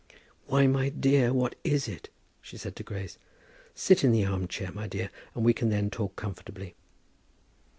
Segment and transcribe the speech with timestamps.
[0.47, 2.09] "Well, my dear, what is it?"
[2.41, 3.19] she said to Grace.
[3.75, 6.73] "Sit in the arm chair, my dear, and we can then talk comfortably."